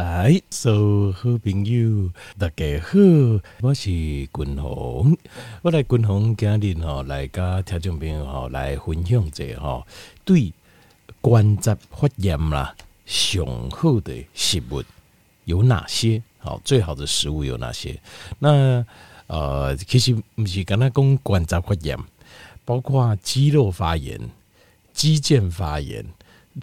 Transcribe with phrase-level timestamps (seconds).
[0.00, 2.98] 来，所有好朋友，大家好，
[3.60, 5.14] 我是君鸿，
[5.60, 9.86] 我来君鸿今日吼来甲听众朋友吼来分享一下吼，
[10.24, 10.54] 对
[11.20, 12.74] 关节发炎啦，
[13.04, 14.82] 上好的食物
[15.44, 16.22] 有哪些？
[16.38, 18.00] 好，最好的食物有哪些？
[18.38, 18.82] 那
[19.26, 21.98] 呃，其实不是跟他讲关节发炎，
[22.64, 24.18] 包括肌肉发炎、
[24.94, 26.02] 肌腱发炎。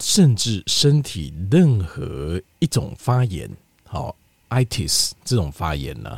[0.00, 3.50] 甚至身体任何一种发炎，
[3.84, 4.14] 好
[4.50, 6.10] ，itis 这种发炎呢，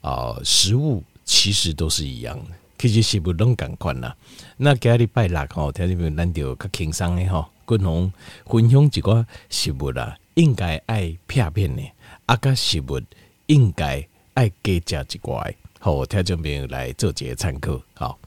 [0.00, 4.16] 啊、呃，食物其实都是一样的，其实食物拢同款啦。
[4.56, 6.10] 那今日拜六吼，听见没有？
[6.10, 8.12] 咱就较轻松的吼，共同
[8.46, 11.82] 分享几个食物啦，应该爱片片的，
[12.26, 13.00] 啊个食物
[13.46, 16.66] 应该爱加食一块，好，听众朋友？
[16.68, 17.80] 来做这个参考。
[17.94, 18.18] 好，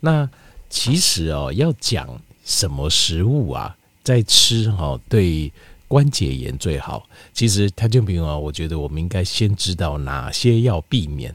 [0.00, 0.28] 那
[0.68, 3.76] 其实哦，要讲什么食物啊？
[4.04, 5.50] 在吃哈，对
[5.88, 7.08] 关节炎最好。
[7.32, 11.34] 其实他就比如啊，我觉得我们应该先知道哪些要避免，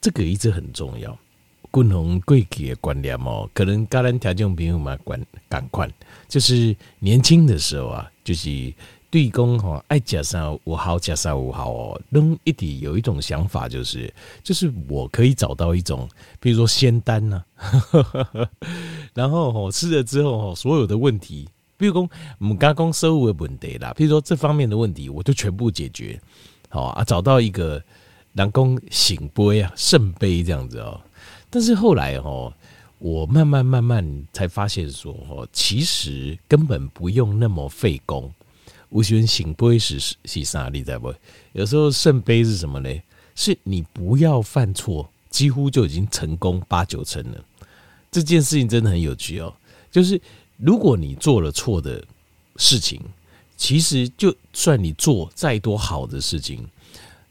[0.00, 1.14] 这个一直很重要。
[1.70, 5.90] 共同贵体的观念哦，可能家人条件比我们管赶快，
[6.28, 8.72] 就是年轻的时候啊，就是
[9.10, 14.12] 对公哈爱加上五好加上五好哦，能一点有一种想法，就是
[14.44, 17.42] 就是我可以找到一种，比如说仙丹呢，
[19.12, 21.48] 然后我吃了之后所有的问题。
[21.76, 22.08] 比如说，
[22.38, 26.20] 我们刚刚收为问题啦，比如说这方面的问题，我就全部解决，
[26.68, 27.82] 好啊，找到一个
[28.32, 31.00] 人工圣杯啊，圣杯这样子哦。
[31.50, 32.52] 但是后来哦，
[32.98, 38.32] 我慢慢慢慢才发现说哦，其实根本不用那么费工。
[38.88, 40.70] 我喜欢醒杯是是啥？
[40.72, 41.12] 你知道不？
[41.52, 42.88] 有时候圣杯是什么呢？
[43.34, 47.44] 是你不要犯错，几乎就已经成功八九成了。
[48.12, 49.52] 这件事情真的很有趣哦，
[49.90, 50.20] 就是。
[50.56, 52.02] 如果你做了错的
[52.56, 53.00] 事情，
[53.56, 56.64] 其实就算你做再多好的事情，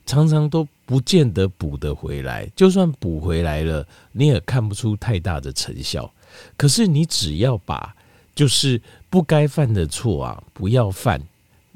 [0.05, 2.49] 常常都不见得补得回来。
[2.55, 6.11] 就算补回来了，你也看不出太大的成效。
[6.57, 7.95] 可是你只要把
[8.35, 11.21] 就是不该犯的错啊，不要犯，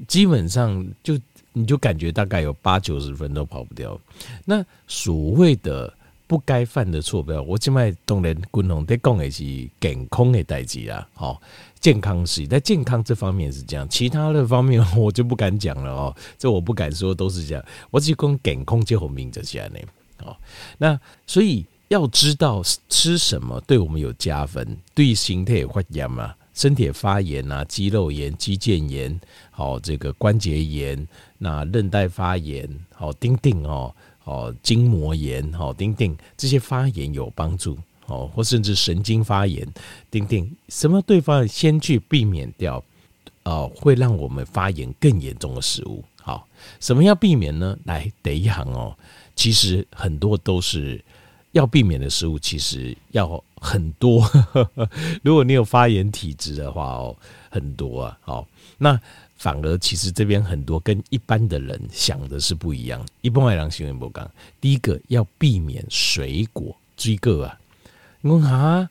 [0.08, 1.18] 基本上就
[1.54, 4.00] 你就感觉大概有八九十分都跑不掉。
[4.46, 5.94] 那所谓的。
[6.28, 7.42] 不该犯的错，不要。
[7.42, 9.44] 我今麦当然共同在讲的是
[9.80, 11.42] 健康的代志啦，好，
[11.80, 19.80] 健康是，在健康这方面是这样，其他的方面 我就不敢讲了哦，这我不敢说都是这样，我只讲健康就好明着起来呢，
[20.18, 20.38] 好，
[20.78, 29.18] 那所以要知道吃什么对我们有加分，对身体发炎嘛，身体发炎啊，肌肉炎、肌腱炎，
[29.50, 31.08] 好，这个关节炎，
[31.38, 33.96] 那韧带发炎，好，丁丁哦。
[34.28, 37.78] 哦，筋膜炎，哦，丁丁这些发炎有帮助，
[38.08, 39.66] 哦，或甚至神经发炎，
[40.12, 42.84] 丁丁什么对方先去避免掉，
[43.46, 46.46] 哦，会让我们发炎更严重的食物，好，
[46.82, 47.78] 什么要避免呢？
[47.86, 48.94] 来，第一行哦，
[49.34, 51.02] 其实很多都是
[51.54, 54.24] 要避免的食物，其实要很多，
[55.24, 57.16] 如果你有发炎体质的话哦，
[57.50, 58.48] 很多啊，好，
[58.78, 59.00] 那。
[59.40, 63.06] 反而，其实这边很多跟一般的人想的是不一样。
[63.22, 64.28] 一般外人行为不讲，
[64.60, 67.60] 第一个要避免水果追个啊。
[68.22, 68.90] 你说啊，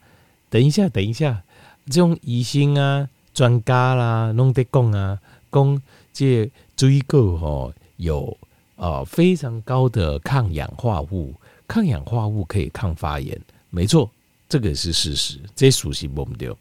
[0.49, 1.43] 等一下，等一下，
[1.87, 5.19] 这种医生啊、专家啦，弄得讲啊，
[5.51, 5.83] 讲
[6.13, 8.39] 这水果吼有
[8.77, 11.35] 呃非常高的抗氧化物，
[11.67, 13.37] 抗氧化物可以抗发炎，
[13.71, 14.09] 没错，
[14.49, 16.53] 这个是事实，这属实不对。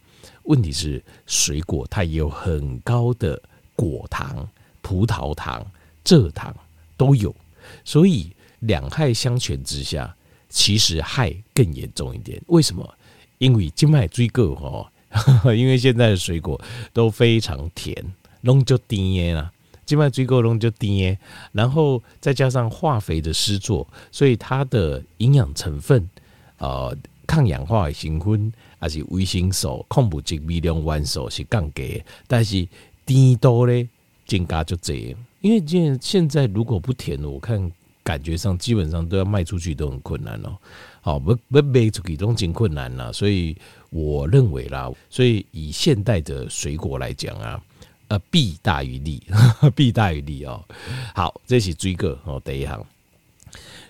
[0.43, 3.41] 问题是水果它也有很高的。
[3.77, 4.47] 果糖、
[4.81, 5.69] 葡萄糖、
[6.05, 6.55] 蔗糖
[6.95, 7.35] 都有，
[7.83, 8.31] 所以
[8.61, 10.15] 两害相权之下，
[10.47, 12.41] 其实害更严重一点。
[12.47, 12.97] 为什么？
[13.37, 14.89] 因为今麦追购哈，
[15.53, 16.57] 因为现在的水果
[16.93, 17.93] 都非常甜，
[18.39, 19.51] 弄就甜啦。
[19.85, 21.19] 今麦追购弄就甜，
[21.51, 26.09] 然后再加上化肥的施作，所以它的营养成分，
[26.59, 26.95] 呃，
[27.25, 32.67] 抗氧化的成分还是维生素、矿物质、微量元素是降低，但是。
[33.07, 33.87] 甜多嘞，
[34.25, 37.71] 增加就这样，因为现现在如果不甜，我看
[38.03, 40.57] 感觉上基本上都要卖出去都很困难哦。
[41.01, 43.55] 好，不不卖出去都真困难了，所以
[43.91, 47.61] 我认为啦，所以以现代的水果来讲啊，
[48.07, 49.21] 呃，弊大于利，
[49.75, 50.65] 弊大于利哦。
[51.13, 52.83] 好，这是追个哦，第一行。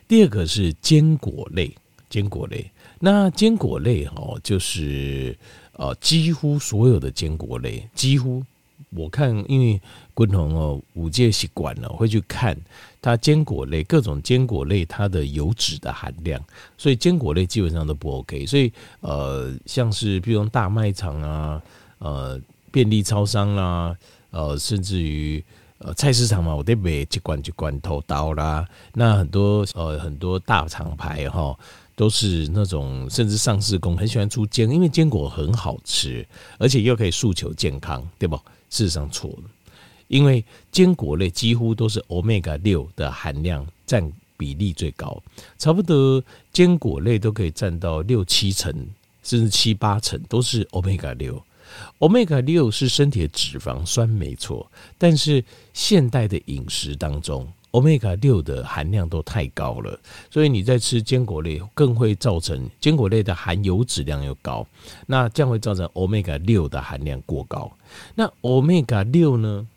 [0.10, 1.74] 第二个是坚果类，
[2.10, 5.38] 坚果类，那坚果类哦，就是
[5.74, 8.44] 呃，几乎所有的坚果类，几乎。
[8.92, 9.81] 我看，因为
[10.13, 12.57] 共同哦，五戒习惯了，会去看
[13.01, 16.42] 它坚果类各种坚果类它的油脂的含量，
[16.77, 18.45] 所以坚果类基本上都不 OK。
[18.45, 18.71] 所以
[19.01, 21.62] 呃，像是比如大卖场啊，
[21.97, 22.39] 呃，
[22.71, 23.94] 便利超商啦，
[24.30, 25.44] 呃，甚至于
[25.80, 28.65] 呃菜市场嘛，我得买一罐一罐头刀啦。
[28.94, 31.57] 那很多呃很多大厂牌哈，
[31.95, 36.27] 都是那种甚至上市公很喜欢出坚，因为坚果很好吃，
[36.57, 38.36] 而且又可以诉求健康，对不？
[38.69, 39.50] 事实上错了，
[40.07, 45.21] 因为坚果类几乎都是 Omega 六的含量占比例最高，
[45.57, 46.21] 差不多
[46.51, 48.71] 坚果类都可以占到六七成，
[49.24, 51.42] 甚至七八成都是 Omega 六。
[52.00, 55.44] Omega 六是身体的脂肪酸没错，但是
[55.74, 60.00] 现代的饮食当中，Omega 六的含量都太高了，
[60.31, 64.66] 所以你在吃坚果类更会造成坚果类的含油质量又高，
[65.06, 67.69] 那这样会造成 Omega 六的含量过高。
[68.16, 69.68] 那 Omega 六呢？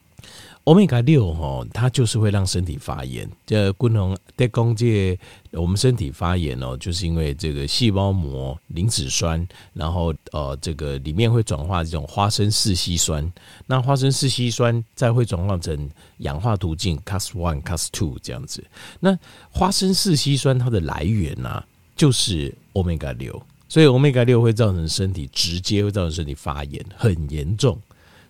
[0.68, 3.26] 欧米伽六哈，它就是会让身体发炎。
[3.46, 5.18] 这功能在讲这
[5.52, 13.32] 我们身体发炎哦，就是因为这个细胞膜磷脂酸，然后呃，这个里面会转化这种花生四烯酸。
[13.64, 15.88] 那花生四烯酸再会转化成
[16.18, 18.62] 氧化途径 Cas one Cas two 这样子。
[19.00, 19.18] 那
[19.48, 21.64] 花生四烯酸它的来源呢、
[21.96, 27.80] 就是欧米伽六，所以欧米伽六会造成身体直接会造成身体发炎，很严重。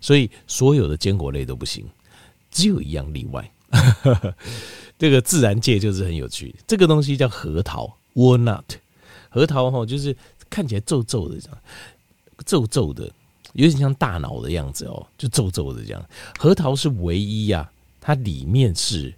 [0.01, 1.85] 所以所有的坚果类都不行。
[2.51, 3.51] 只有一样例外，
[4.99, 6.55] 这个自然界就是很有趣。
[6.67, 8.65] 这个东西叫核桃 （walnut），
[9.29, 10.17] 核桃哈就是
[10.51, 11.59] 看起来皱皱的这样，
[12.47, 13.05] 皱皱的，
[13.53, 16.05] 有点像大脑的样子哦，就皱皱的这样。
[16.39, 19.15] 核桃是唯一呀，它里面是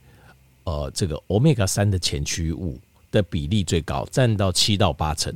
[0.64, 2.78] 呃这个 omega 三的前驱物
[3.10, 5.34] 的比例最高，占到七到八成。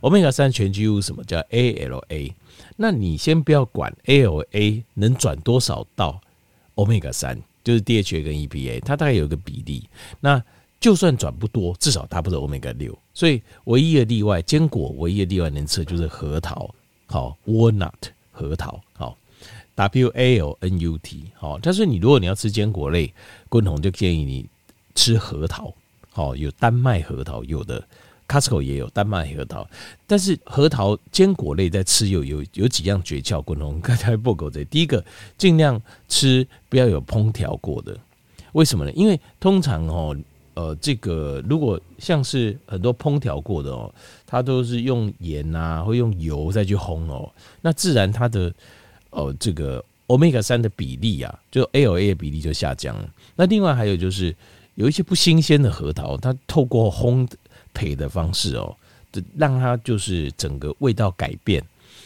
[0.00, 2.32] omega 三前驱物什么叫 ALA？
[2.76, 6.20] 那你先不要管 ALA 能转多少道。
[6.74, 9.88] Omega 三就是 DHA 跟 EPA，它大概有一个比例。
[10.20, 10.42] 那
[10.80, 12.96] 就算转不多，至少它不是 Omega 六。
[13.14, 16.74] 所以唯一的例外，坚果唯一的例外能吃就是核桃，
[17.06, 17.92] 好 Walnut
[18.30, 19.16] 核桃，好
[19.74, 21.58] W A L N U T，好。
[21.62, 23.12] 但是你如果你要吃坚果类，
[23.48, 24.46] 昆宏就建议你
[24.94, 25.72] 吃核桃，
[26.10, 27.82] 好有丹麦核桃，有的。
[28.26, 29.68] Costco 也有丹麦核桃，
[30.06, 35.04] 但是核桃坚果类在吃有有有几样诀窍，共同刚才报告这第一个，
[35.36, 37.96] 尽量吃不要有烹调过的，
[38.52, 38.92] 为什么呢？
[38.92, 40.16] 因为通常哦，
[40.54, 43.94] 呃，这个如果像是很多烹调过的哦，
[44.26, 47.30] 它都是用盐啊，或用油再去烘哦，
[47.60, 48.52] 那自然它的
[49.10, 53.08] 呃这个 Omega 三的比例啊，就 ALA 的比例就下降了。
[53.36, 54.34] 那另外还有就是
[54.76, 57.28] 有一些不新鲜的核桃，它透过烘。
[57.74, 58.74] 配的方式哦，
[59.12, 61.62] 这让它就是整个味道改变，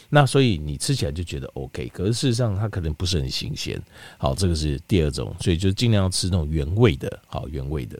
[0.09, 3.81] 那所以你吃起来就觉得 OK，可是事实上它可能不是很新鲜。
[4.17, 7.97] 好，这个是第二种，所以就尽量吃那种原味的，好原味的。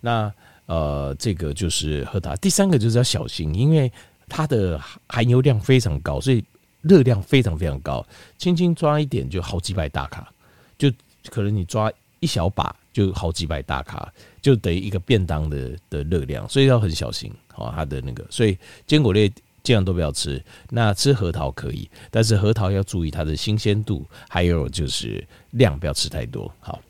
[0.00, 0.30] 那
[0.66, 2.34] 呃，这个就是喝它。
[2.36, 3.90] 第三个就是要小心，因为
[4.28, 6.44] 它的含油量非常高，所以
[6.82, 8.04] 热量非常非常高，
[8.36, 10.28] 轻轻抓一点就好几百大卡，
[10.76, 10.90] 就
[11.30, 14.10] 可能你抓一小把就好几百大卡。
[14.40, 17.70] 就等于一个便当的的热量，所以要很小心哦。
[17.74, 18.56] 它的那个，所以
[18.86, 19.28] 坚果类
[19.64, 20.42] 尽量都不要吃。
[20.70, 26.50] 那吃核桃可以，但是核桃要注意它的新鲜度，还有就是量不要吃太多。
[26.60, 26.80] 好，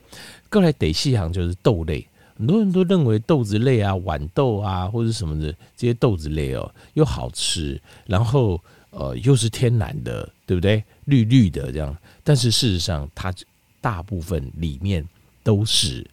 [0.50, 2.06] 过来得细行就是豆类，
[2.36, 8.60] 很多人都认为豆子类啊、豌豆啊或者什么的这些豆子类哦又好吃，然后
[8.90, 10.84] 呃又是天然的，对不对？
[11.06, 13.32] 绿绿的这样，但是事实上它
[13.80, 15.02] 大部分里面
[15.46, 16.04] 都是。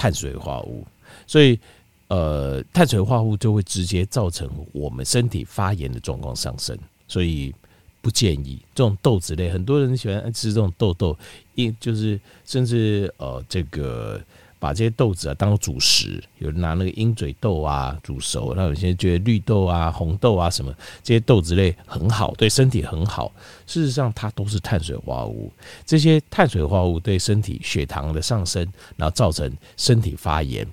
[0.00, 0.86] 碳水化合物，
[1.26, 1.58] 所以
[2.06, 7.52] 呃，碳水化合物就会直接造成我们身体发炎的状况上升，所以
[8.00, 9.50] 不建议这种豆子类。
[9.50, 11.18] 很多人喜欢吃这种豆豆，
[11.56, 14.22] 一就是甚至呃，这个
[14.58, 23.32] 把这些豆子啊当做主食，有人拿那个鹰嘴豆啊煮熟，那有些觉得绿豆啊、红豆啊什么这些豆子类很好，对身体很好。
[23.66, 25.52] 事实上，它都是碳水化合物。
[25.86, 30.66] 这些碳水化合物对身体血糖的上升，然后造成身体发炎，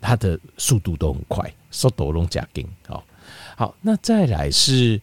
[0.00, 2.66] 它的速度都很快，速度都加紧。
[2.86, 3.04] 好，
[3.56, 5.00] 好，那再来是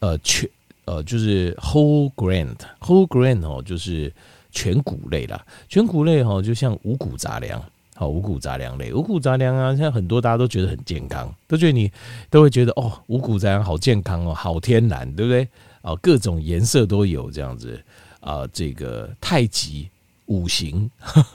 [0.00, 0.48] 呃全
[0.86, 4.12] 呃就是 whole grain，whole grain 哦，就是
[4.52, 5.44] 全谷类啦。
[5.68, 7.60] 全谷类哦，就像五谷杂粮，
[7.96, 11.90] 好，五谷杂粮类，五谷杂粮啊，现在很多大家都觉得很健康，都觉得你
[12.30, 15.48] 都会觉得哦，五谷杂粮好健康哦，好天然，对不对？
[15.80, 17.82] 啊，各种颜色都有这样子
[18.20, 19.88] 啊，这个太极
[20.26, 20.88] 五行，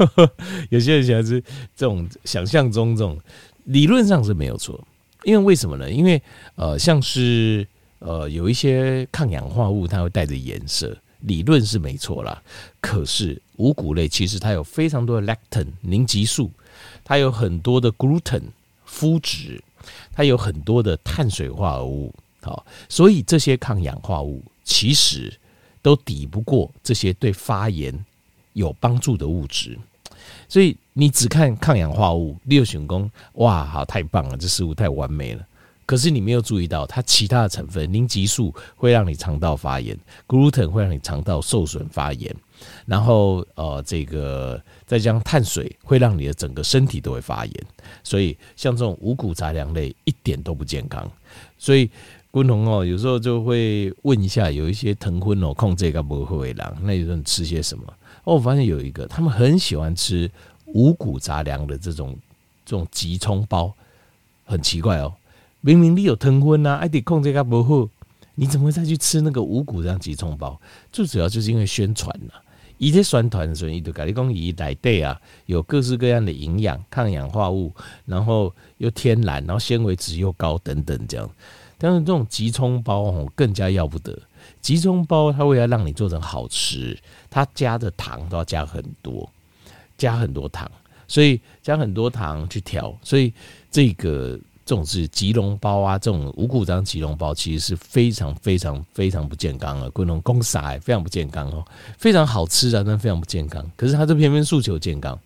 [0.70, 1.44] 有些人喜欢是
[1.76, 3.20] 这种想象中这种
[3.66, 4.82] 理论上是没有错，
[5.26, 5.92] 因为为什么呢？
[5.92, 6.22] 因为
[6.56, 7.68] 呃，像是
[8.00, 12.42] 呃有一些抗氧化物，它会带着颜色，理论是没错啦。
[12.80, 16.52] 可是五谷类其实它有非常多的 lectin 凝集素，
[17.04, 18.44] 它有很多的 gluten
[18.88, 19.64] 麸质，
[20.14, 22.14] 它有很多的碳水化合物。
[22.42, 25.34] 好，所以这些抗氧化物其实
[25.82, 27.94] 都抵不过这些对发炎
[28.54, 29.78] 有帮助的物质。
[30.48, 35.46] 所以你只看抗氧化物，六选功，哇，好，太棒了，这食物太完美了。
[35.88, 42.36] 可是你没有注意到，它其他的成分，凝集素会让你肠道发炎，gluten 会让你肠道受损发炎，
[42.86, 47.66] 然后呃，这个再加上碳水会让你的整个身体都会发炎。
[48.04, 51.10] 所以像这种五谷杂粮类一点都不健康。
[51.58, 51.90] 所以
[52.32, 57.86] 昆龙哦，有时候就会问一下，有一些疼昏哦，控制个不会狼，那有时候你吃些什么？
[58.26, 60.30] 哦，我发现有一个，他们很喜欢吃
[60.66, 62.14] 五谷杂粮的这种
[62.66, 63.74] 这种即冲包，
[64.44, 65.14] 很奇怪哦。
[65.62, 67.90] 明明你有疼昏呐，爱得控制个不好，
[68.36, 70.60] 你怎么会再去吃那个五谷这样即冲包？
[70.92, 72.34] 最主要就是因为宣传呐，
[72.78, 77.74] 一些宣传所以就跟你讲以来对啊，有各式各样的营养、抗氧化物，
[78.06, 81.30] 然后又天然，然后纤维质又高等等这样。
[81.80, 84.18] 但是这种即冲包哦，更加要不得。
[84.62, 86.98] 即冲包它为了让你做成好吃，
[87.30, 89.30] 它加的糖都要加很多，
[89.98, 90.72] 加很多糖，
[91.08, 93.34] 所以加很多糖去调，所以
[93.72, 94.40] 这个。
[94.68, 101.66] 这种是吉隆包啊，这种五谷杂粮即溶包其实是非常非常非常不健康的，各种公司非常不健康哦，
[101.98, 103.66] 非常好吃啊，但非常不健康。
[103.78, 105.18] 可是它这偏偏诉求健康。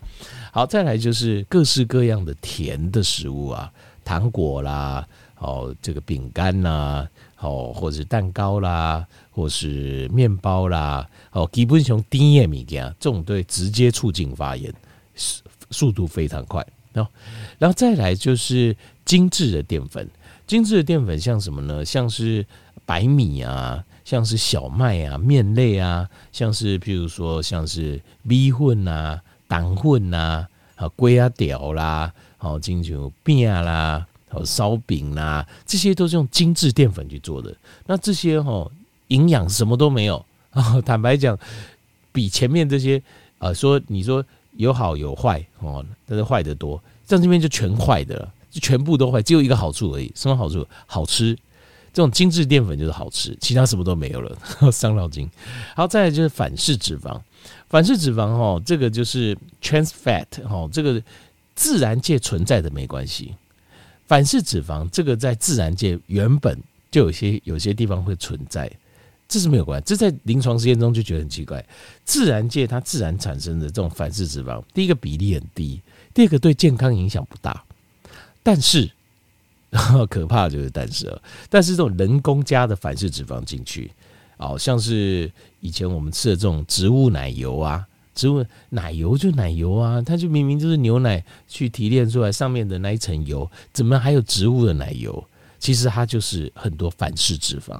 [0.51, 3.71] 好，再来就是各式各样的甜的食物啊，
[4.05, 5.07] 糖果啦，
[5.39, 7.07] 哦，这个饼干呐，
[7.39, 14.71] 哦，或者是蛋糕啦，或是面包啦，哦，基本上甜的物件，这种对直接促进发炎，
[15.15, 16.63] 速速度非常快。
[16.93, 17.11] 然后，
[17.57, 20.07] 然后再来就是精致的淀粉，
[20.45, 21.85] 精致的淀粉像什么呢？
[21.85, 22.45] 像是
[22.85, 30.45] 白米啊，像是小麦啊，面类啊，像是譬如说像是米粉啊、蛋粉呐，
[30.75, 37.55] 啊，龟啊屌啦，好金球饼啦，好烧饼啦，这些都是用精致淀粉去做的。
[37.85, 38.69] 那这些哈
[39.07, 40.25] 营养什么都没有，
[40.85, 41.37] 坦白讲，
[42.11, 43.01] 比前面这些
[43.37, 44.25] 啊说你说。
[44.57, 50.11] 有好有坏哦，但是坏的多，在这边就全坏的了，就全部都坏，只有一个好处而已。
[50.15, 50.67] 什么好处？
[50.85, 51.35] 好吃，
[51.93, 54.37] 这种精致淀粉就是好吃，其他什么都没有了，
[54.71, 55.29] 伤脑筋。
[55.75, 57.19] 好，再来就是反式脂肪，
[57.69, 61.01] 反式脂肪哦，这个就是 trans fat 哦，这个
[61.55, 63.35] 自然界存在的没关系。
[64.07, 68.69] 反式脂肪这个在自然界原本就有些有些地方会存在。
[69.31, 71.65] 这是没有关系，这在临床实验中就觉得很奇怪。
[72.03, 75.79] 自然界它自然产生的这种反式脂肪，第一个比例很低，
[76.13, 77.63] 第二个对健康影响不大。
[78.43, 78.91] 但是，
[80.09, 83.89] 可怕的就是但是了，但是这种人工加的反式脂肪进去，
[84.35, 95.25] 哦，像是以前我们吃的这种植物奶油啊，植物奶油就奶油啊，它就明明就是牛奶去提炼出来上面的那一层油，怎么还有植物的奶油？
[95.57, 97.79] 其实它就是很多反式脂肪，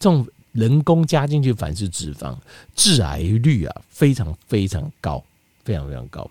[0.00, 0.26] 这种。
[0.52, 2.36] 人工加进去反式脂肪，
[2.74, 5.22] 致癌率啊非常非常高，
[5.64, 6.28] 非常非常高。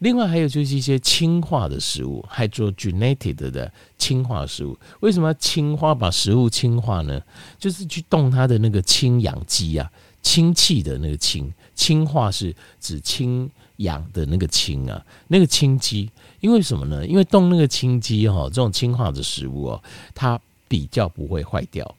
[0.00, 4.76] 另外还有就是一些氢化的食物，hydrogenated 的氢化食物。
[5.00, 5.94] 为什么要氢化？
[5.94, 7.22] 把食物氢化呢？
[7.58, 9.90] 就是去动它的那个氢氧机啊，
[10.22, 11.50] 氢气的那个氢。
[11.74, 16.10] 氢化是指氢氧的那个氢啊，那个氢机。
[16.40, 17.06] 因为什么呢？
[17.06, 19.82] 因为动那个氢机哈，这种氢化的食物哦，
[20.14, 20.38] 它
[20.68, 21.94] 比较不会坏掉。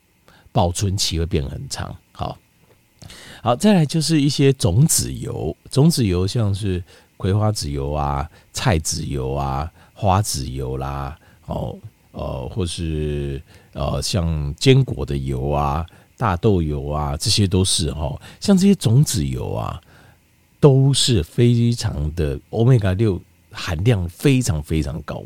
[0.57, 2.35] 保存期会变很长，好，
[3.43, 6.83] 好，再来就是一些种子油，种子油像是
[7.15, 11.77] 葵花籽油啊、菜籽油啊、花籽油啦，哦，
[12.11, 13.39] 呃，或是
[13.73, 15.85] 呃，像坚果的油啊、
[16.17, 19.79] 大豆油啊，这些都是哦，像这些种子油啊，
[20.59, 23.21] 都是非常的欧米伽六
[23.51, 25.23] 含量非常非常高。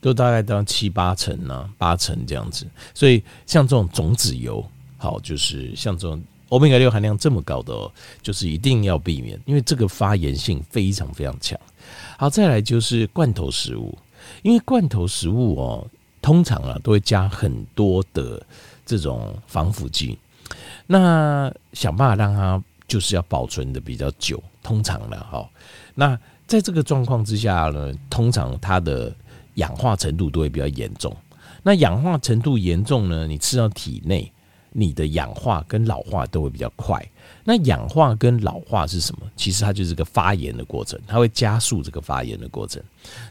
[0.00, 4.64] 都大概到七八成呢、八成这样子，所以像这种种子油，
[4.96, 7.90] 好，就是像这种欧米伽六含量这么高的，
[8.22, 11.58] 就是一定要避免，因为这个发炎性非常非常强。
[12.16, 13.96] 好，再来就是罐头食物，
[14.42, 15.86] 因为罐头食物哦，
[16.22, 18.40] 通常啊都会加很多的
[18.86, 20.18] 这种防腐剂，
[20.86, 25.48] 那想办法让它就是要保存的比较久，通常了哈。
[25.94, 29.14] 那在这个状况之下呢，通常它的
[29.58, 31.14] 氧化程度都会比较严重。
[31.62, 34.32] 那氧化程度严重呢，你吃到体内，
[34.72, 37.04] 你的氧化跟老化都会比较快。
[37.44, 39.22] 那氧化跟老化是什么？
[39.36, 42.82] 其实它就是个发炎的过程，它会加速这个发炎的过程。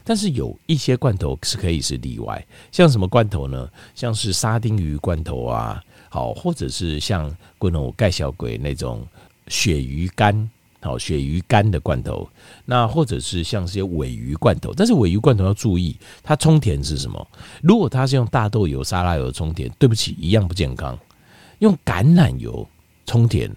[0.04, 3.68] 但是有一些罐头是可以是例外，像什么罐头呢？
[3.94, 9.06] 像是沙丁鱼罐头啊，好，或者是像罐头盖小鬼那种
[9.48, 10.48] 鳕鱼干。
[10.80, 12.28] 好，鳕鱼干的罐头，
[12.64, 17.28] 那或者是像些鮪鱼罐头，但是鮪鱼罐头要注意，它充填是什么？
[17.62, 20.96] 如果它是用大豆油、沙拉油充填，对不起，一样不健康。
[21.58, 22.64] 用橄榄油
[23.04, 23.50] 充填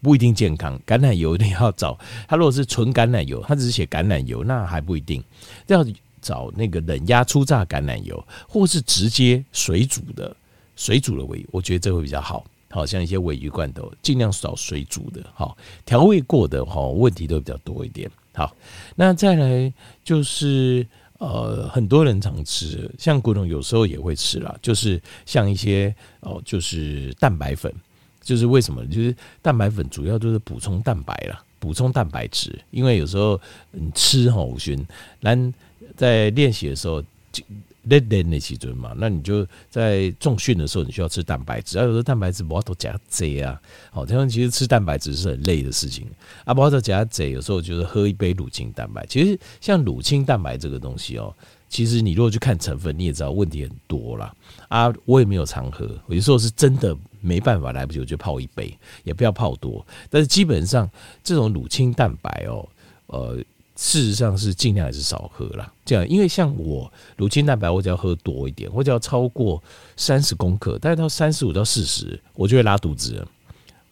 [0.00, 0.80] 不一定健康。
[0.86, 5.22] 橄榄油你要找它，如果是纯橄榄油，它只是写橄榄油，那还不一定。
[5.66, 5.84] 要
[6.22, 10.34] 找那个冷压初榨橄榄油，或是直接水煮的
[10.76, 12.42] 水煮的鮪鱼，我觉得这会比较好。
[12.74, 18.10] 好像一些尾鱼罐头，尽量少水煮的，好调味过的，哈问题都比较多一点。
[18.34, 18.52] 好，
[18.96, 20.84] 那再来就是
[21.18, 27.72] 呃，很多人常吃，像古董有时候也会吃啦，就是像一些哦，就是蛋白粉，
[28.20, 28.84] 就是为什么？
[28.86, 33.40] 就是蛋白粉主要就是补充蛋白啦，补充蛋白质，因为有时候
[33.70, 34.84] 你吃哈，五旬，
[35.22, 35.54] 咱
[35.96, 37.00] 在练习的时候
[37.30, 37.44] 就。
[37.84, 41.78] 练练那几尊嘛，那你就在重训的时候，你需要吃蛋白质。
[41.78, 43.60] 啊，有时候蛋白质不要多加贼啊，
[43.90, 46.06] 好，他们其实吃蛋白质是很累的事情
[46.44, 47.30] 啊，不要多加贼。
[47.30, 49.04] 有时候就是喝一杯乳清蛋白。
[49.06, 51.34] 其实像乳清蛋白这个东西哦，
[51.68, 54.34] 其实你如果去看成分，你也知道问题很多啦。
[54.68, 54.92] 啊。
[55.04, 59.86] 我也没有常喝，有时候是真的没办法来不及，我就泡一杯，也不要泡多。
[60.08, 60.88] 但是基本上
[61.22, 62.68] 这种乳清蛋白哦，
[63.06, 63.38] 呃。
[63.76, 69.62] 事实上是尽量还是少喝啦，这样，因为像我乳清蛋白，我只要喝多一点，或者要超过
[69.96, 73.26] 三十公克，大概到三十五到四十，我就会拉肚子。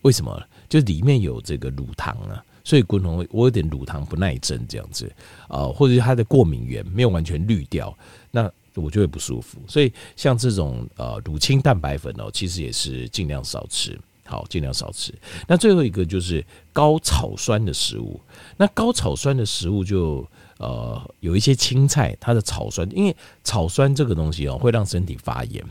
[0.02, 0.40] 为什么？
[0.68, 5.10] 就里面有这个乳糖啊，所以滚红我有点乳糖不耐症这样子
[5.48, 7.96] 啊，或者是它的过敏原没有完全滤掉，
[8.30, 9.58] 那我就会不舒服。
[9.68, 13.98] 所以像这种呃乳清蛋白粉哦，其实也是尽量少吃。
[14.24, 15.12] 好，尽量少吃。
[15.46, 18.20] 那最后一个就是高草酸的食物。
[18.56, 20.26] 那高草酸的食物就
[20.58, 25.64] 呃有一些青菜，它的草酸，因为草酸这个东西哦会让身体发炎，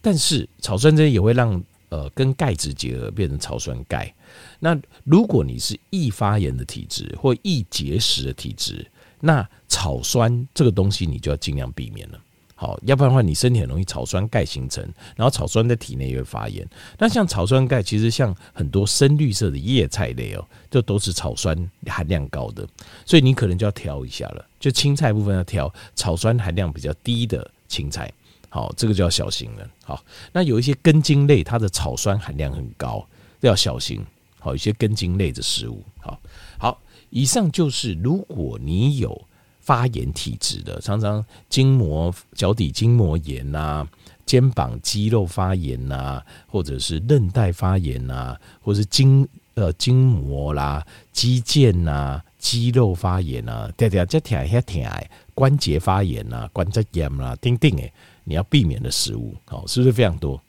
[0.00, 4.14] 但是草酸这也会让呃跟钙质结合变成草酸钙。
[4.60, 8.86] 那如果你是易发炎的体质或易结石的体质，
[9.20, 12.20] 那草酸这个东西你就要尽量避免了。
[12.62, 16.64] 好，要不然的话，你身体很容易草酸钙形成，然后草酸在体内也会发炎。
[16.96, 22.64] 那像草酸钙，其实像很多深绿色的叶菜类哦，就都是草酸含量高的，
[23.04, 24.46] 所以你可能就要挑一下了。
[24.60, 28.08] 就青菜部分要挑草酸含量比较低的青菜，
[28.48, 29.68] 好，这个就要小心了。
[29.82, 33.04] 好，那有一些根茎类，它的草酸含量很高，
[33.40, 34.00] 要小心。
[34.38, 35.82] 好，一些根茎类的食物。
[35.98, 36.16] 好，
[36.58, 39.20] 好，以上就是如果你有。
[39.62, 43.88] 发炎体质的，常常筋膜、脚底筋膜炎呐、啊，
[44.26, 57.92] 肩膀肌肉发炎呐、啊，或者是韧带发炎呐、啊，或是筋呃筋膜啦、肌腱呐、肌肉发炎呐、啊，对对，这疼还疼哎，关节发炎呐、啊，关节炎啦，叮叮哎，
[58.24, 60.40] 你要避免的食物，好，是不是非常多？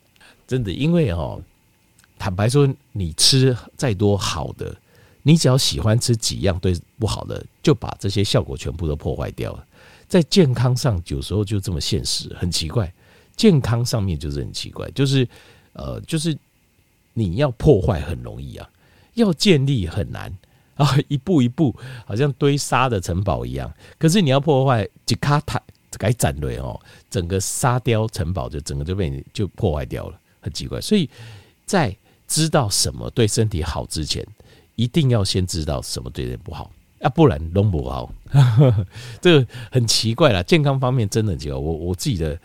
[0.46, 1.40] 真的，因为哦，
[2.18, 4.74] 坦白说，你吃再多好的。
[5.26, 9.66] 你只要喜欢吃几样对不好的，就把这些效果全部都破坏掉了。
[10.06, 12.92] 在健康上，有时候就这么现实，很奇怪。
[13.34, 15.26] 健康上面就是很奇怪，就是
[15.72, 16.36] 呃，就是
[17.14, 18.68] 你要破坏很容易啊，
[19.14, 20.30] 要建立很难
[20.76, 21.74] 啊，一步一步
[22.06, 23.72] 好像堆沙的城堡一样。
[23.98, 25.60] 可是你要破坏，几卡塔
[25.98, 30.80] 改斩雷哦，整个沙雕城堡就整个就被你就破坏掉了，很奇怪。
[30.80, 31.08] 所以
[31.64, 31.96] 在
[32.28, 34.24] 知道什么对身体好之前。
[34.76, 38.12] 一定要先知道什么对人不好啊，不然弄不好。
[39.20, 42.38] 这个很奇怪啦，健康方面真的就我我自己的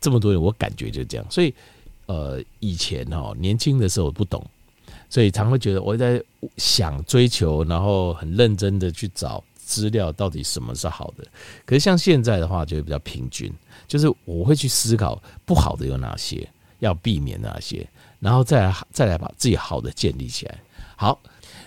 [0.00, 1.26] 这么多年，我感觉就这样。
[1.30, 1.52] 所以
[2.06, 4.44] 呃，以前哈年轻的时候不懂，
[5.08, 6.22] 所以常会觉得我在
[6.58, 11.24] 想追求，然后很认真的去找资料，到底什么是好的。
[11.64, 13.52] 可是像现在的话，就会比较平均，
[13.88, 16.46] 就是我会去思考不好的有哪些，
[16.78, 17.88] 要避免哪些，
[18.20, 20.58] 然后再来再来把自己好的建立起来。
[20.94, 21.18] 好。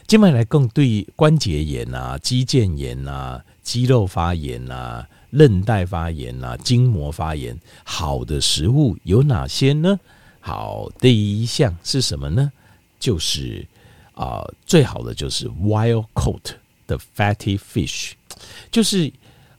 [0.07, 9.99] 接下来更对关节炎啊、肌腱炎啊、肌肉发炎啊、韧带发炎啊、筋膜发炎，好的食物有哪些呢？
[10.39, 12.49] 好，第一项是什么呢？
[12.97, 13.67] 就是
[14.13, 16.53] 啊、最好的就是 wild caught
[16.87, 18.13] 的 fatty fish，
[18.71, 19.11] 就是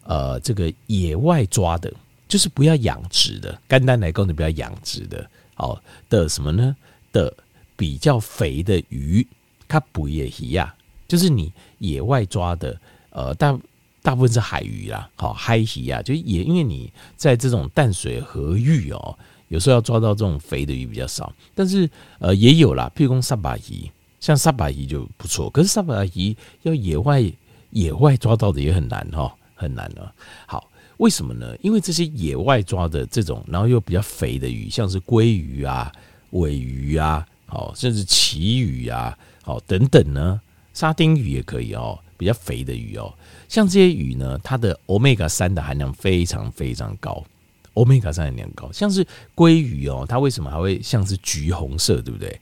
[0.04, 1.92] 呃这个野外抓的，
[2.26, 6.74] 就是不要养殖的，简单来讲就不要养殖的，好的什么呢？
[7.12, 7.36] 的
[7.76, 9.26] 比较肥的鱼。
[9.68, 10.74] 它捕野鱼呀，
[11.06, 13.56] 就是你野外抓的，呃，大
[14.02, 27.22] 大部分是海鱼啦，好海鱼呀，就也因为你在这种淡水河域哦，有时候要抓到这种肥的鱼比较少，但是呃也有啦，譬如说沙巴鱼，像沙巴鱼就不错，可是沙巴鱼要野外
[27.70, 30.10] 野外抓到的也很难哈，很难啊。
[30.46, 31.54] 好，为什么呢？
[31.60, 35.92] 因为这些野外抓的这种，然后又比较肥的鱼，像是鲑鱼啊、
[36.32, 39.16] 鮪鱼啊，好，甚至旗鱼啊。
[39.48, 40.40] 哦，等等呢，
[40.74, 43.12] 沙丁鱼也可以哦，比较肥的鱼哦，
[43.48, 47.24] 像这些鱼呢，它的欧米伽三的含量非常非常高，
[47.72, 52.38] 欧米伽三含量高，像是鲑鱼哦，它为什么还会像是橘红色，对不对？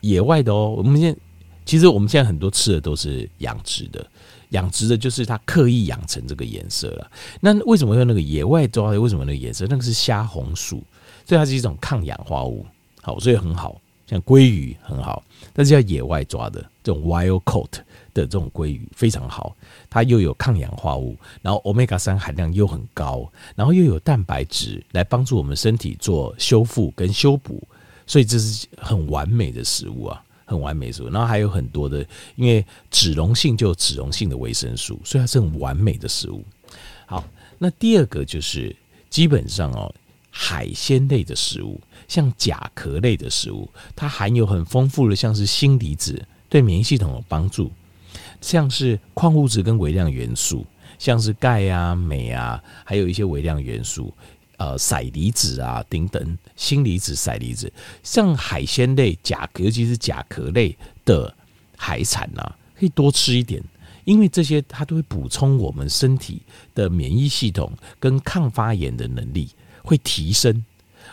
[0.00, 1.16] 野外的哦，我们现
[1.64, 4.06] 其实我们现在很多吃的都是养殖的，
[4.50, 7.10] 养殖的就是它刻意养成这个颜色了。
[7.40, 9.00] 那为什么用那个野外抓的？
[9.00, 9.66] 为什么那个颜色？
[9.68, 10.84] 那个是虾红素，
[11.26, 12.66] 所以它是一种抗氧化物，
[13.00, 13.80] 好，所以很好。
[14.06, 17.72] 像鲑鱼很好，但是要野外抓的这种 wild caught
[18.12, 19.56] 的这种鲑鱼非常好，
[19.88, 27.66] 它又有抗氧化物，然后 omega 三含量又很高，然后又有蛋白质来帮助我们身体做修复跟修补，
[28.06, 31.08] 所以这是很完美的食物啊，很完美食物。
[31.08, 36.44] 然后还有很多的，因为脂溶性就有脂溶性的维生素，所以它是很完美的食物。
[37.06, 37.24] 好，
[37.58, 38.74] 那第二个就是
[39.08, 39.92] 基本上哦，
[40.36, 41.80] 海鲜类的食物。
[42.08, 47.70] 像甲壳类的食物，它含有很丰富的，像是锌离子，对免疫系统有帮助；
[48.40, 50.66] 像是矿物质跟微量元素，
[50.98, 54.12] 像是钙啊、镁啊，还有一些微量元素，
[54.58, 57.72] 呃，硒离子啊等等，锌离子、硒离子。
[58.02, 61.34] 像海鲜类、甲壳，尤其是甲壳类的
[61.76, 63.62] 海产啊，可以多吃一点，
[64.04, 66.42] 因为这些它都会补充我们身体
[66.74, 69.48] 的免疫系统跟抗发炎的能力，
[69.84, 70.64] 会提升。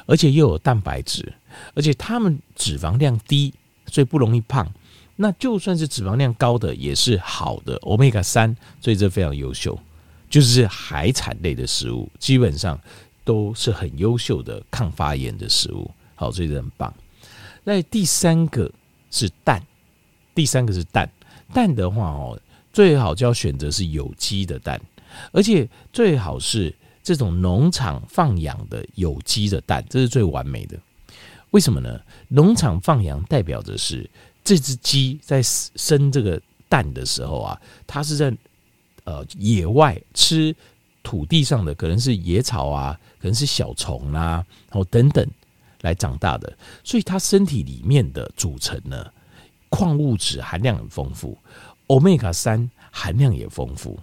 [0.08, 1.32] 而且又有蛋白质，
[1.76, 3.54] 而且它们脂肪量低，
[3.88, 4.68] 所以不容易胖。
[5.16, 9.78] 那就算是脂肪量高的，也是好的，Omega 三，所以这非常优秀。
[10.28, 12.80] 就是海产类的食物，基本上
[13.24, 15.90] 都是很优秀的抗发炎的食物。
[16.16, 16.92] 好，所以这很棒。
[17.64, 18.70] 那第三个
[19.12, 19.62] 是蛋，
[20.34, 21.08] 第三个是蛋。
[21.54, 22.40] 蛋的话哦，
[22.74, 24.82] 最好就要选择是有机的蛋，
[25.32, 26.74] 而且最好是。
[27.04, 30.78] 这种农场放养的有机的蛋，这是最完美的。
[31.52, 32.00] 为什么呢？
[32.30, 34.10] 农场放养代表的是
[34.44, 38.34] 这只鸡在生这个蛋的时候啊，它是在
[39.04, 40.56] 呃野外吃
[41.04, 45.28] 土地上的，可能是野草啊，可能是小虫啊，然后等等
[45.82, 49.12] 来长大的，所以它身体里面的组成呢，
[49.68, 51.38] 矿物质含量很丰富
[51.88, 54.00] ，Omega 三含量也丰富。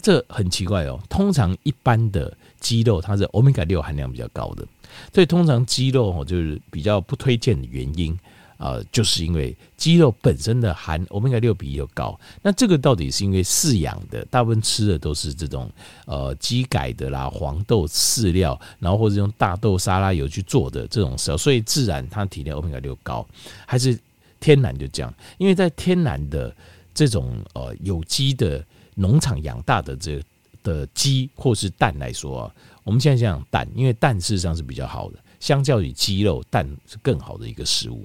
[0.00, 4.64] 这很奇怪哦，通常一般的鸡肉它是欧米伽六含量比较高的，
[5.12, 8.12] 所以通常鸡肉哦就是比较不推荐的原因
[8.58, 12.18] 啊、呃，就是因为鸡肉本身的含欧米伽六比又高。
[12.42, 15.70] 那这个到底是因为饲养的，大部分吃的都是这种
[16.06, 23.26] 呃鸡改的啦、黄豆饲料，然后或者用大豆沙拉油去做的这种时候，所以自然它体内欧米伽六高，
[23.66, 23.98] 还是
[24.38, 25.12] 天然就这样？
[25.38, 26.54] 因为在天然的
[26.94, 28.64] 这种呃有机的。
[28.98, 30.20] 农场养大的这
[30.64, 38.04] 的鸡或是蛋来说啊，我们现在讲蛋，因为蛋事实上是比较好的，相较于鸡肉，蛋是更好的一个食物。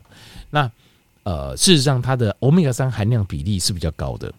[0.51, 0.71] 那
[1.23, 4.31] 呃，事实上它的欧米伽三含量比例是比较高的。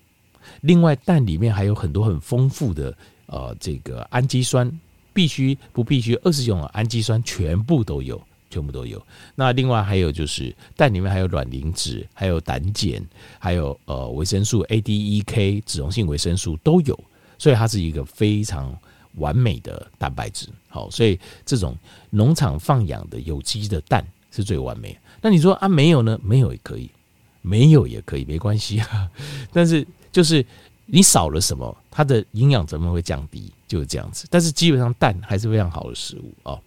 [0.60, 4.70] 另外，蛋里面还有很多很丰富的呃这个氨基酸，
[5.12, 8.22] 必须不必须二十种氨基酸全部都有。
[8.54, 9.04] 全部都有。
[9.34, 13.04] 那另外还有就是蛋里面还有卵磷脂，还有胆碱，
[13.40, 16.98] 还有呃维生素 A、D、E、K，脂溶性维生素都有，
[17.36, 18.72] 所以它是一个非常
[19.16, 20.48] 完美的蛋白质。
[20.68, 21.76] 好，所以这种
[22.10, 24.96] 农场放养的有机的蛋是最完美。
[25.20, 26.16] 那你说啊，没有呢？
[26.22, 26.88] 没有也可以，
[27.42, 29.10] 没有也可以，没关系啊。
[29.52, 30.46] 但是就是
[30.86, 34.28] 你少了什么，它的营养成分会降低，就是这样子。
[34.30, 36.60] 但是基本上蛋还是非常好的食物哦。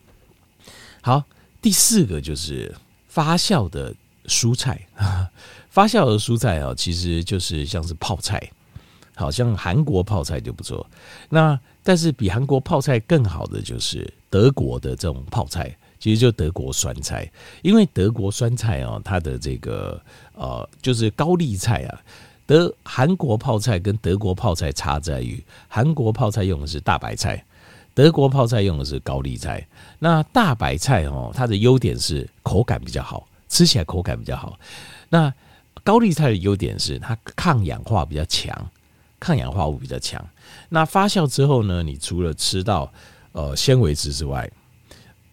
[1.01, 1.23] 好。
[1.67, 2.73] 第四个就是
[3.09, 3.93] 发酵的
[4.25, 4.87] 蔬菜，
[5.69, 8.41] 发酵的蔬菜啊，其实就是像是泡菜，
[9.17, 10.89] 好像韩国泡菜就不错。
[11.27, 17.29] 那但是比韩国泡菜更好的就是德国的这种泡菜，其实就德国酸菜，
[17.61, 20.01] 因为德国酸菜啊，它的这个
[20.35, 21.99] 呃就是高丽菜啊，
[22.45, 27.43] 德韩国泡菜跟德国泡菜差在于，韩国泡菜用的是大白菜。
[27.97, 34.59] 德国泡菜用的是高丽菜，那大白菜哦，它的优点是口感比较好，吃起来口感比较好。
[35.09, 35.33] 那
[35.83, 38.55] 高丽菜的优点是它抗氧化比较强，
[39.19, 40.23] 抗氧化物比较强。
[40.69, 42.93] 那发酵之后呢，你除了吃到
[43.31, 44.47] 呃纤维质之外，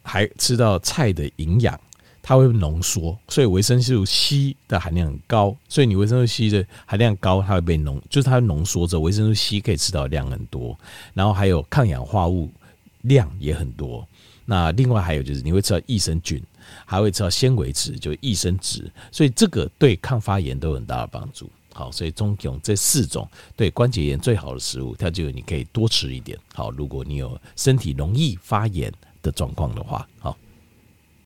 [0.03, 1.79] 还吃到菜的营养。
[2.27, 10.75] 它会浓缩，所以维生素 C 的含量很高，所以你维生素 C 的含量高，它会被浓，就是它浓缩之后，维生素 C 可以吃到量很多，
[11.13, 12.51] 然后还有抗氧化物
[13.03, 14.09] 量也很多。
[14.47, 16.43] 那另外还有就是你会吃到益生菌，
[16.87, 21.51] 还会吃到纤维质，就是益生质，所以这个对抗发炎都有很大的帮助。
[21.75, 26.39] 好，所以总共这四种对关节炎最好的食物，它就你可以多吃一点。
[26.55, 30.35] 好，如果你有身体容易发炎的状况的话，好。